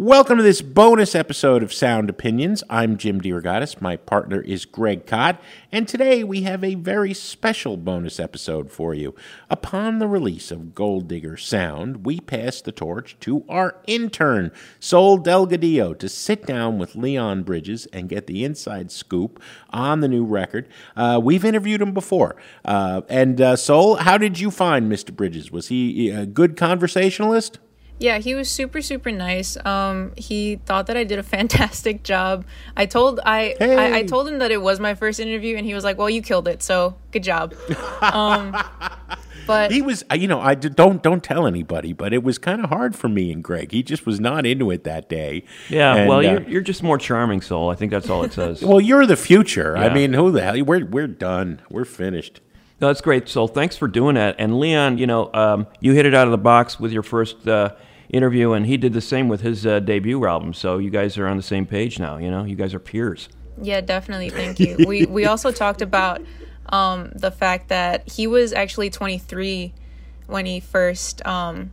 [0.00, 2.62] Welcome to this bonus episode of Sound Opinions.
[2.70, 3.80] I'm Jim DeRogatis.
[3.80, 5.40] My partner is Greg Kot,
[5.72, 9.16] and today we have a very special bonus episode for you.
[9.50, 15.18] Upon the release of Gold Digger Sound, we pass the torch to our intern, Sol
[15.18, 20.24] Delgadillo, to sit down with Leon Bridges and get the inside scoop on the new
[20.24, 20.68] record.
[20.94, 22.36] Uh, we've interviewed him before.
[22.64, 25.12] Uh, and uh, Sol, how did you find Mr.
[25.12, 25.50] Bridges?
[25.50, 27.58] Was he a good conversationalist?
[28.00, 29.56] Yeah, he was super super nice.
[29.66, 32.44] Um, he thought that I did a fantastic job.
[32.76, 33.76] I told I, Hey.
[33.76, 36.08] I I told him that it was my first interview, and he was like, "Well,
[36.10, 37.54] you killed it, so good job."
[38.00, 38.56] um,
[39.46, 42.38] but He was, uh, you know, I d- don't don't tell anybody, but it was
[42.38, 43.72] kind of hard for me and Greg.
[43.72, 45.44] He just was not into it that day.
[45.68, 47.70] Yeah, And, well, uh, you're, you're just more charming, Sol.
[47.70, 48.62] I think that's all it says.
[48.70, 49.76] well, you're the future.
[49.76, 50.62] I mean, who the hell?
[50.62, 51.62] We're we're done.
[51.70, 52.40] We're finished.
[52.80, 53.48] no, that's great, Sol.
[53.48, 54.36] Thanks for doing that.
[54.38, 57.48] And Leon, you know, um, you hit it out of the box with your first
[57.48, 57.70] uh,
[58.10, 60.54] interview, and he did the same with his uh, debut album.
[60.54, 62.16] So you guys are on the same page now.
[62.16, 63.28] You know, you guys are peers.
[63.60, 64.84] yeah, definitely, thank you.
[64.86, 66.22] we we also talked about
[66.70, 69.72] um, the fact that he was actually 23
[70.26, 71.70] when he first um,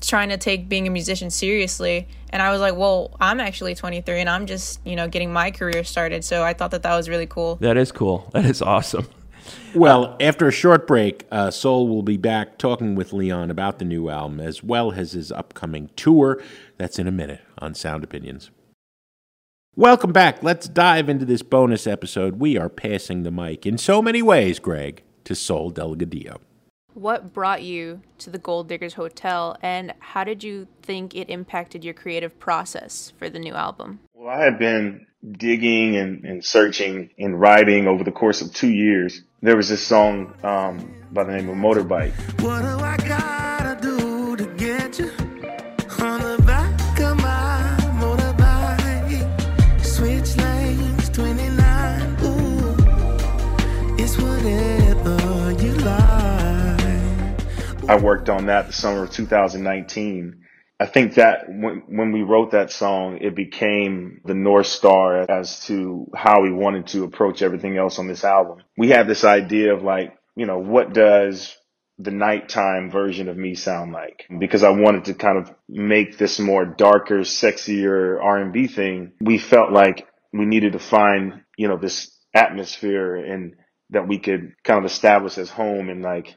[0.00, 4.20] trying to take being a musician seriously, and I was like, "Well, I'm actually 23,
[4.20, 7.08] and I'm just you know getting my career started." So I thought that that was
[7.08, 7.56] really cool.
[7.56, 8.28] That is cool.
[8.32, 9.08] That is awesome.
[9.74, 13.84] Well, after a short break, uh, Sol will be back talking with Leon about the
[13.84, 16.42] new album as well as his upcoming tour.
[16.78, 18.50] That's in a minute on Sound Opinions.
[19.76, 20.40] Welcome back.
[20.42, 22.38] Let's dive into this bonus episode.
[22.38, 26.38] We are passing the mic in so many ways, Greg, to Sol Delgadillo.
[26.94, 31.84] What brought you to the Gold Diggers Hotel, and how did you think it impacted
[31.84, 33.98] your creative process for the new album?
[34.14, 38.68] Well, I had been digging and, and searching and writing over the course of two
[38.68, 39.22] years.
[39.42, 42.12] There was this song um, by the name of Motorbike.
[42.42, 45.10] What do I gotta do to get you
[46.04, 49.84] on the back of my motorbike?
[49.84, 52.16] Switch lanes, 29.
[52.22, 52.76] Ooh,
[54.02, 56.04] it's whatever you like.
[57.88, 60.43] I worked on that the summer of 2019.
[60.80, 65.64] I think that when, when we wrote that song, it became the North Star as
[65.66, 68.58] to how we wanted to approach everything else on this album.
[68.76, 71.56] We had this idea of like, you know, what does
[71.98, 74.26] the nighttime version of me sound like?
[74.40, 79.12] Because I wanted to kind of make this more darker, sexier R&B thing.
[79.20, 83.54] We felt like we needed to find, you know, this atmosphere and
[83.90, 86.36] that we could kind of establish as home and like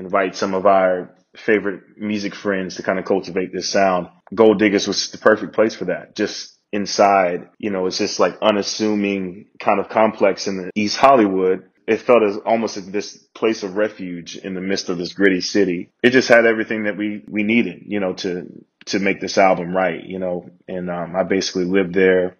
[0.00, 4.08] invite some of our favorite music friends to kind of cultivate this sound.
[4.34, 6.16] Gold Diggers was the perfect place for that.
[6.16, 11.64] Just inside, you know, it's just like unassuming kind of complex in the East Hollywood.
[11.86, 15.40] It felt as almost as this place of refuge in the midst of this gritty
[15.40, 15.92] city.
[16.02, 18.46] It just had everything that we, we needed, you know, to,
[18.86, 22.36] to make this album right, you know, and, um, I basically lived there,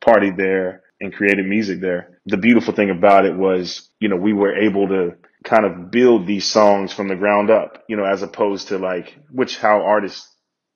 [0.00, 2.20] partied there and created music there.
[2.26, 6.26] The beautiful thing about it was, you know, we were able to kind of build
[6.26, 10.28] these songs from the ground up, you know, as opposed to like, which how artists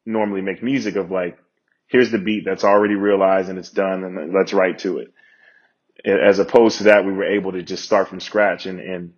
[0.05, 1.39] normally make music of like,
[1.89, 5.13] here's the beat that's already realized and it's done and let's write to it.
[6.05, 9.15] As opposed to that, we were able to just start from scratch and, and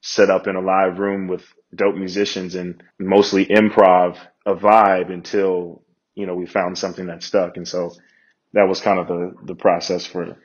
[0.00, 1.42] set up in a live room with
[1.74, 5.82] dope musicians and mostly improv a vibe until,
[6.14, 7.56] you know, we found something that stuck.
[7.56, 7.92] And so
[8.52, 10.36] that was kind of the, the process for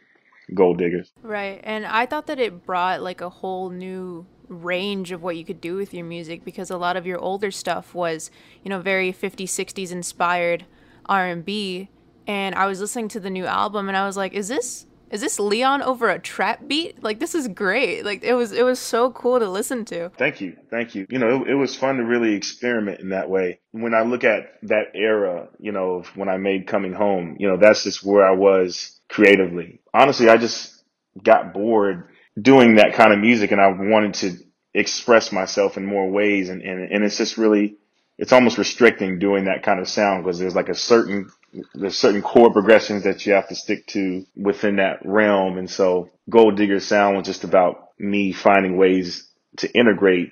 [0.54, 1.12] Gold Diggers.
[1.22, 5.46] Right, and I thought that it brought like a whole new range of what you
[5.46, 8.32] could do with your music because a lot of your older stuff was,
[8.64, 10.66] you know, very 50s, 60s inspired
[11.08, 11.90] R&B,
[12.26, 15.22] and I was listening to the new album and I was like, is this is
[15.22, 17.02] this Leon over a trap beat?
[17.02, 18.04] Like this is great.
[18.04, 20.10] Like it was it was so cool to listen to.
[20.18, 20.58] Thank you.
[20.70, 21.08] Thank you.
[21.10, 23.60] You know, it, it was fun to really experiment in that way.
[23.72, 27.58] When I look at that era, you know, when I made Coming Home, you know,
[27.58, 29.80] that's just where I was creatively.
[29.94, 30.84] Honestly, I just
[31.24, 32.10] got bored
[32.40, 34.38] doing that kind of music and I wanted to
[34.74, 36.50] express myself in more ways.
[36.50, 37.78] And, and, and it's just really,
[38.18, 41.30] it's almost restricting doing that kind of sound because there's like a certain,
[41.74, 45.58] there's certain chord progressions that you have to stick to within that realm.
[45.58, 49.28] And so Gold Digger sound was just about me finding ways
[49.58, 50.32] to integrate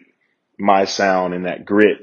[0.60, 1.98] my sound and that grit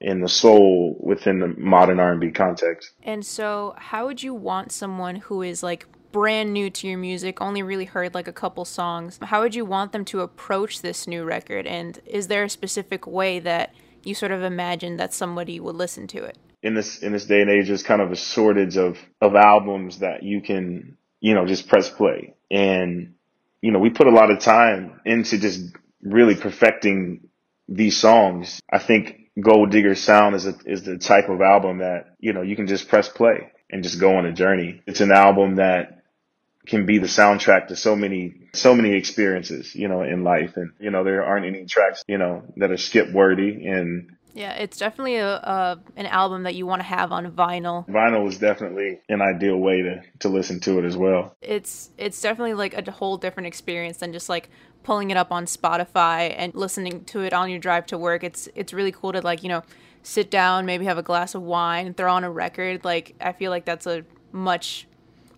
[0.00, 2.90] and the soul within the modern R&B context.
[3.02, 7.40] And so, how would you want someone who is like brand new to your music,
[7.40, 11.06] only really heard like a couple songs, how would you want them to approach this
[11.06, 11.66] new record?
[11.66, 13.74] And is there a specific way that
[14.04, 16.38] you sort of imagine that somebody would listen to it?
[16.62, 19.98] in this in this day and age there's kind of a shortage of of albums
[19.98, 23.14] that you can you know just press play and
[23.60, 25.60] you know we put a lot of time into just
[26.02, 27.28] really perfecting
[27.68, 32.14] these songs i think Gold Digger Sound is a, is the type of album that,
[32.18, 34.82] you know, you can just press play and just go on a journey.
[34.86, 36.01] It's an album that
[36.66, 40.56] can be the soundtrack to so many, so many experiences, you know, in life.
[40.56, 44.52] And, you know, there aren't any tracks, you know, that are skip worthy and Yeah,
[44.52, 47.86] it's definitely a, a an album that you want to have on vinyl.
[47.88, 51.36] vinyl is definitely an ideal way to, to listen to it as well.
[51.42, 54.48] It's it's definitely like a whole different experience than just like
[54.82, 58.24] pulling it up on Spotify and listening to it on your drive to work.
[58.24, 59.62] It's it's really cool to like, you know,
[60.02, 62.84] sit down, maybe have a glass of wine, throw on a record.
[62.84, 64.86] Like I feel like that's a much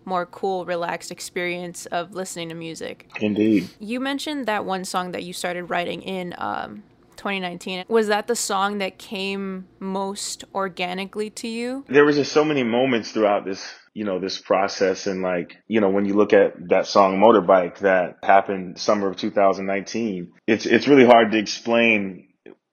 [0.05, 3.09] more cool, relaxed experience of listening to music.
[3.19, 3.69] Indeed.
[3.79, 6.83] You mentioned that one song that you started writing in um,
[7.17, 7.85] 2019.
[7.87, 11.85] Was that the song that came most organically to you?
[11.87, 15.79] there was just so many moments throughout this you know this process and like you
[15.81, 20.87] know when you look at that song motorbike that happened summer of 2019 it's it's
[20.87, 22.27] really hard to explain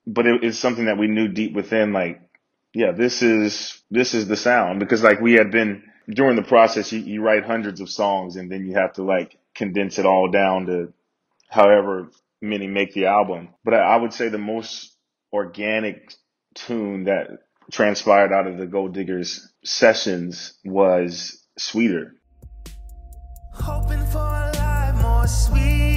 [0.06, 2.20] but it, it's something that we knew deep within like
[2.74, 6.92] yeah this is this is the sound because like we had been during the process
[6.92, 10.30] you, you write hundreds of songs and then you have to like condense it all
[10.30, 10.92] down to
[11.48, 12.10] however
[12.40, 14.96] many make the album but I, I would say the most
[15.32, 16.14] organic
[16.54, 17.28] tune that
[17.70, 22.14] transpired out of the Gold Diggers sessions was Sweeter.
[23.54, 25.91] Hoping for a life more sweeter.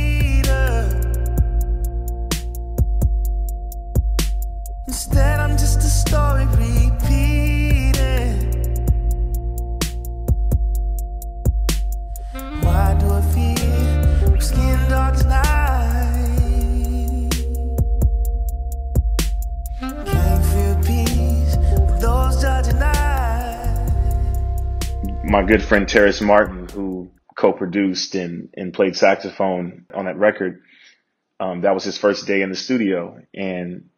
[25.35, 30.61] My good friend Terrace Martin, who co-produced and, and played saxophone on that record,
[31.41, 33.19] um, that was his first day in the studio.
[33.33, 33.89] And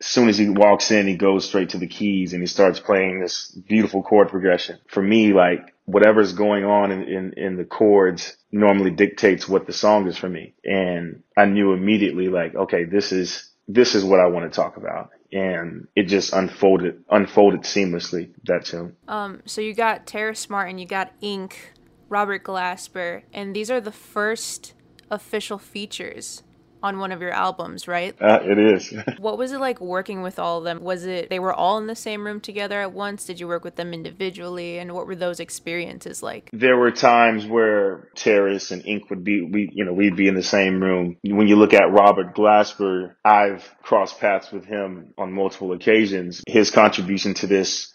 [0.00, 2.78] as soon as he walks in, he goes straight to the keys and he starts
[2.78, 4.78] playing this beautiful chord progression.
[4.86, 9.72] For me, like whatever's going on in, in, in the chords normally dictates what the
[9.72, 10.54] song is for me.
[10.64, 14.76] And I knew immediately like, okay, this is, this is what I want to talk
[14.76, 15.10] about.
[15.32, 18.96] And it just unfolded, unfolded seamlessly, that tune.
[19.08, 21.72] Um, so you got Terrace Martin, you got Ink,
[22.08, 24.74] Robert Glasper, and these are the first
[25.10, 26.42] official features
[26.86, 28.14] on one of your albums, right?
[28.20, 28.94] Uh, it is.
[29.18, 30.82] What was it like working with all of them?
[30.82, 33.24] Was it they were all in the same room together at once?
[33.24, 34.78] Did you work with them individually?
[34.78, 36.50] And what were those experiences like?
[36.52, 40.34] there were times where Terrace and Ink would be, we, you know, we'd be in
[40.34, 41.16] the same room.
[41.22, 46.42] When you look at Robert Glasper, I've crossed paths with him on multiple occasions.
[46.46, 47.92] His contribution to this,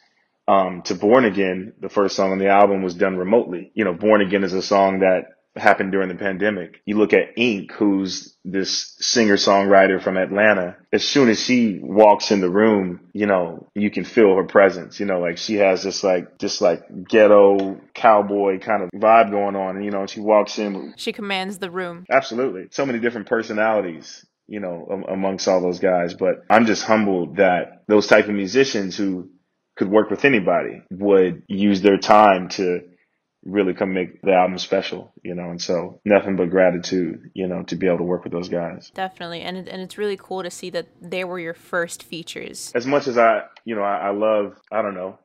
[0.47, 3.71] um, to Born Again, the first song on the album was done remotely.
[3.73, 5.25] You know, Born Again is a song that
[5.55, 6.81] happened during the pandemic.
[6.85, 10.77] You look at Ink, who's this singer songwriter from Atlanta.
[10.93, 14.99] As soon as she walks in the room, you know, you can feel her presence.
[14.99, 19.55] You know, like she has this like, this like ghetto cowboy kind of vibe going
[19.55, 19.75] on.
[19.75, 20.93] And, you know, she walks in.
[20.97, 22.05] She commands the room.
[22.09, 22.67] Absolutely.
[22.71, 26.13] So many different personalities, you know, amongst all those guys.
[26.13, 29.29] But I'm just humbled that those type of musicians who
[29.77, 32.81] could work with anybody would use their time to
[33.43, 37.63] really come make the album special, you know, and so nothing but gratitude, you know,
[37.63, 38.91] to be able to work with those guys.
[38.93, 39.41] Definitely.
[39.41, 42.71] And it, and it's really cool to see that they were your first features.
[42.75, 45.17] As much as I, you know, I, I love, I don't know,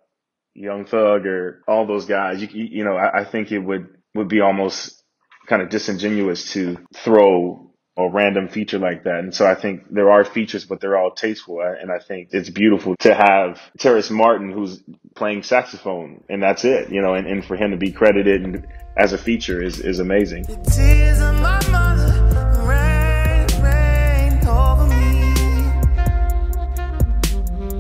[0.55, 3.89] Young Thug or all those guys, you, you you know, I, I think it would,
[4.15, 5.03] would be almost
[5.47, 9.21] kind of disingenuous to throw a random feature like that.
[9.21, 11.61] And so I think there are features, but they're all tasteful.
[11.61, 14.83] And I think it's beautiful to have Terrace Martin, who's
[15.17, 18.67] playing saxophone, and that's it, you know, and, and for him to be credited and,
[18.97, 20.45] as a feature is, is amazing.
[20.45, 22.13] The tears of my mother
[22.63, 25.35] rain, rain over me.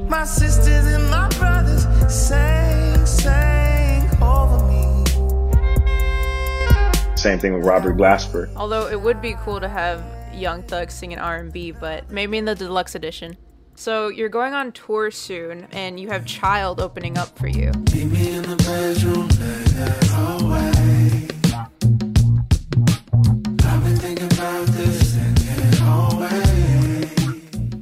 [0.09, 5.05] My sisters and my brothers sang, sang over me.
[7.16, 8.50] Same thing with Robert Glasper.
[8.57, 10.02] Although it would be cool to have
[10.35, 13.37] Young Thug singing R&B, but maybe in the deluxe edition.
[13.78, 17.71] So you're going on tour soon, and you have Chiiild opening up for you.
[17.92, 21.28] Meet me in the bedroom, play that away.
[23.68, 26.47] I've been thinking about this, thinking always.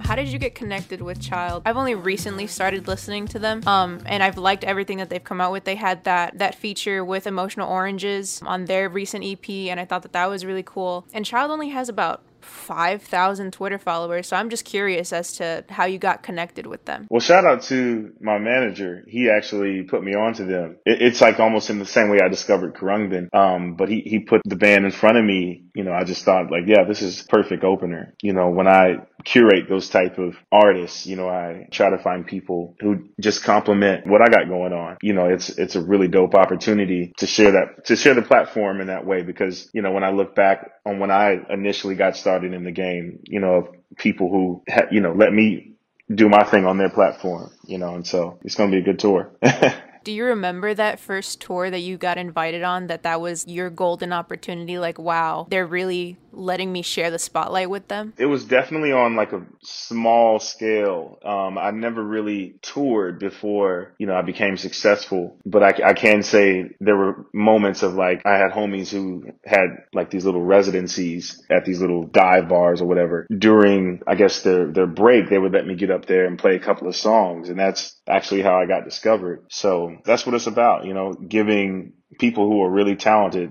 [0.04, 1.62] How did you get connected with Chiiild?
[1.64, 5.40] I've only recently started listening to them, um, and I've liked everything that they've come
[5.40, 5.62] out with.
[5.62, 10.02] They had that that feature with Emotional Oranges on their recent EP, and I thought
[10.02, 11.06] that that was really cool.
[11.14, 15.86] And Chiiild only has about 5,000 Twitter followers, so I'm just curious as to how
[15.86, 17.06] you got connected with them.
[17.10, 19.04] Well, shout out to my manager.
[19.08, 20.76] He actually put me onto them.
[20.84, 23.34] It, it's like almost in the same way I discovered Khruangbin.
[23.34, 26.24] Um, but he, he put the band in front of me you know, I just
[26.24, 28.14] thought like, yeah, this is perfect opener.
[28.22, 32.26] You know, when I curate those type of artists, you know, I try to find
[32.26, 34.96] people who just complement what I got going on.
[35.02, 38.80] You know, it's, it's a really dope opportunity to share that, to share the platform
[38.80, 42.16] in that way because, you know, when I look back on when I initially got
[42.16, 45.72] started in the game, you know, people who, ha- you know, let me
[46.14, 48.84] do my thing on their platform, you know, and so it's going to be a
[48.84, 49.32] good tour.
[50.04, 53.70] Do you remember that first tour that you got invited on that that was your
[53.70, 54.78] golden opportunity?
[54.78, 58.12] Like wow, they're really letting me share the spotlight with them?
[58.18, 61.18] It was definitely on like a small scale.
[61.24, 66.22] Um, I never really toured before, you know, I became successful, but I, I can
[66.22, 71.42] say there were moments of like, I had homies who had like these little residencies
[71.50, 73.26] at these little dive bars or whatever.
[73.36, 76.56] During, I guess their, their break, they would let me get up there and play
[76.56, 77.48] a couple of songs.
[77.48, 79.46] And that's actually how I got discovered.
[79.50, 83.50] So that's what it's about, you know, giving people who are really talented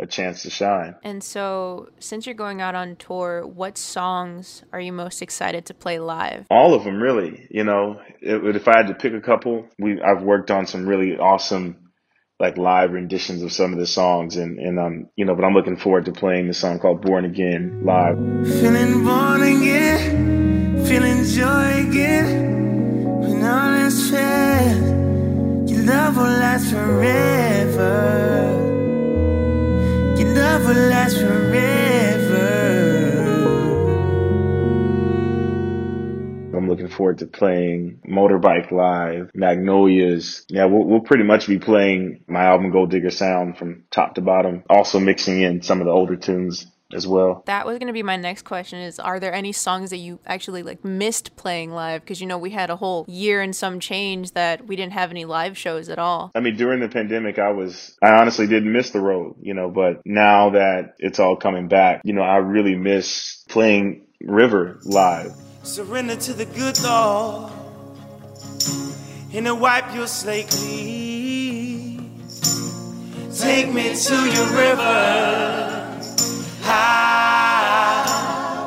[0.00, 0.94] a chance to shine.
[1.02, 5.74] And so, since you're going out on tour, what songs are you most excited to
[5.74, 6.46] play live?
[6.50, 7.46] All of them, really.
[7.50, 10.88] You know, if, if I had to pick a couple, we I've worked on some
[10.88, 11.90] really awesome
[12.40, 15.52] like live renditions of some of the songs and and um you know but I'm
[15.52, 18.16] looking forward to playing the song called Born Again live.
[18.16, 23.20] Feeling born again, feeling joy again.
[23.20, 24.74] When all is fair,
[25.66, 28.69] your love will last forever.
[30.50, 32.40] Love will last forever.
[36.56, 40.44] I'm looking forward to playing Motorbike Live, Magnolias.
[40.48, 44.22] Yeah, we'll, we'll pretty much be playing my album Gold Digger Sound from top to
[44.22, 44.64] bottom.
[44.68, 47.42] Also mixing in some of the older tunes as well.
[47.46, 50.18] That was going to be my next question is are there any songs that you
[50.26, 53.80] actually like missed playing live because you know we had a whole year and some
[53.80, 56.30] change that we didn't have any live shows at all.
[56.34, 59.70] I mean, during the pandemic, I was, I honestly didn't miss the road, you know,
[59.70, 65.32] but now that it's all coming back, you know, I really miss playing River live.
[65.62, 67.52] Surrender to the good Lord
[69.32, 72.20] and to wipe your slate clean.
[73.36, 75.69] Take me to your river.
[76.64, 78.00] I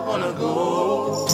[0.08, 1.26] wanna go.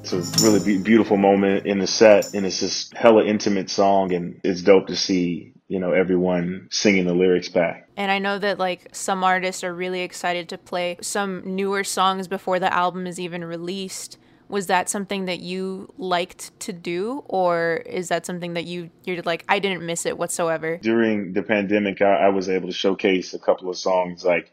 [0.00, 4.12] It's a really be- beautiful moment in the set, and it's just hella intimate song,
[4.12, 7.88] and it's dope to see, you know, everyone singing the lyrics back.
[7.96, 12.28] And I know that like some artists are really excited to play some newer songs
[12.28, 14.18] before the album is even released.
[14.48, 19.22] Was that something that you liked to do or is that something that you you're
[19.22, 20.76] like I didn't miss it whatsoever?
[20.82, 24.52] During the pandemic, I, I was able to showcase a couple of songs like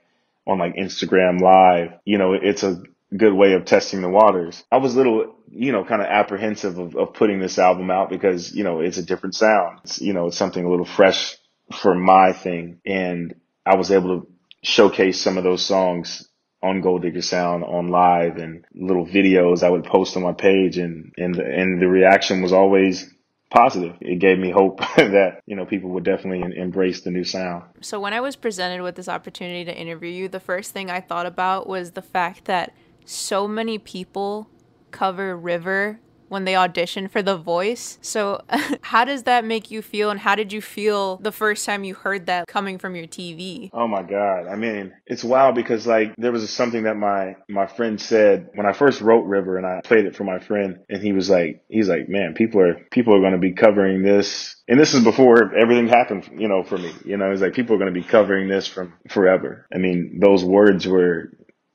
[0.50, 2.00] on like Instagram Live.
[2.06, 2.82] You know, it's a
[3.16, 4.64] good way of testing the waters.
[4.72, 8.10] I was a little, you know, kind of apprehensive of, of putting this album out
[8.10, 9.80] because, you know, it's a different sound.
[9.84, 11.38] It's, you know, it's something a little fresh
[11.82, 12.82] for my thing.
[12.86, 14.28] And I was able to
[14.64, 16.28] showcase some of those songs
[16.62, 20.78] on Gold Digger Sound on live and little videos I would post on my page
[20.78, 23.10] and, and, the, and the reaction was always
[23.50, 23.96] positive.
[24.02, 27.64] It gave me hope that, you know, people would definitely embrace the new sound.
[27.82, 31.02] So when I was presented with this opportunity to interview you, the first thing I
[31.02, 32.74] thought about was the fact that
[33.06, 34.50] so many people
[34.92, 36.00] cover River
[36.30, 37.98] when they audition for The Voice.
[38.02, 38.42] So
[38.82, 41.96] how does that make you feel and how did you feel the first time you
[41.96, 43.70] heard that coming from your TV?
[43.74, 44.48] Oh my God.
[44.48, 48.66] I mean, it's wild because like there was something that my, my friend said when
[48.66, 51.64] I first wrote River and I played it for my friend and he was like,
[51.68, 54.56] he's like, man, people are, people are going to be covering this.
[54.68, 57.76] And this is before everything happened, you know, for me, you know, it's like people
[57.76, 59.68] are going to be covering this from forever.
[59.74, 61.32] I mean, those words were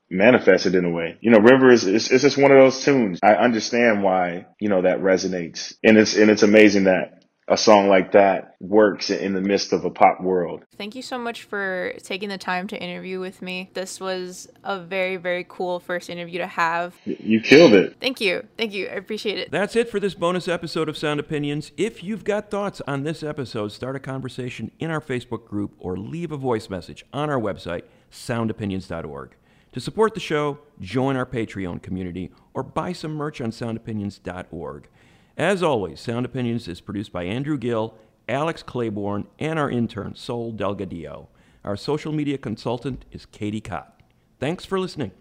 [0.09, 1.17] manifested in a way.
[1.21, 3.19] You know, River is it's, it's just one of those tunes.
[3.23, 5.75] I understand why, you know, that resonates.
[5.83, 7.15] And it's and it's amazing that
[7.47, 10.63] a song like that works in the midst of a pop world.
[10.77, 13.69] Thank you so much for taking the time to interview with me.
[13.73, 16.95] This was a very, very cool first interview to have.
[17.05, 17.97] You killed it.
[18.01, 18.47] Thank you.
[18.57, 18.87] Thank you.
[18.87, 19.51] I appreciate it.
[19.51, 21.71] That's it for this bonus episode of Sound Opinions.
[21.77, 25.97] If you've got thoughts on this episode, start a conversation in our Facebook group or
[25.97, 29.35] leave a voice message on our website, soundopinions.org.
[29.75, 34.87] To support the show, join our Patreon community or buy some merch on soundopinions.org.
[35.35, 37.93] As always, Sound Opinions is produced by Andrew Gill,
[38.29, 41.27] Alex Claiborne, and our intern, Sol Delgadillo.
[41.65, 44.01] Our social media consultant is Katie Cott.
[44.39, 45.11] Thanks for listening.